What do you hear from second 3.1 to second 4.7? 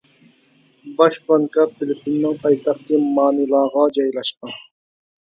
مانىلاغا جايلاشقان.